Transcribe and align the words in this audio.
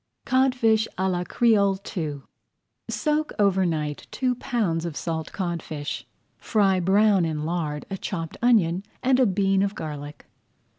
CODFISH 0.25 0.87
À 0.97 1.07
LA 1.11 1.23
CREOLE 1.25 1.79
II 1.95 2.21
Soak 2.89 3.33
over 3.37 3.67
night 3.67 4.07
two 4.09 4.33
pounds 4.33 4.83
of 4.83 4.97
salt 4.97 5.31
codfish. 5.31 6.07
Fry 6.39 6.79
brown 6.79 7.23
in 7.23 7.45
lard 7.45 7.85
a 7.91 7.99
chopped 7.99 8.35
onion 8.41 8.83
and 9.03 9.19
a 9.19 9.27
bean 9.27 9.61
of 9.61 9.75
garlic. 9.75 10.25